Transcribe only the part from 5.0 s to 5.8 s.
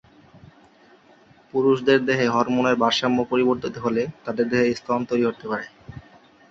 তৈরি হতে পারে।